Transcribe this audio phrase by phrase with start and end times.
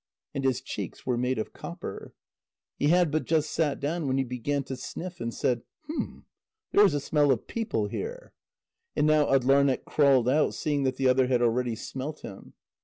[0.33, 2.15] And his cheeks were made of copper.
[2.79, 6.25] He had but just sat down, when he began to sniff, and said: "Hum!
[6.71, 8.33] There is a smell of people here."
[8.95, 12.53] And now Atdlarneq crawled out, seeing that the other had already smelt him.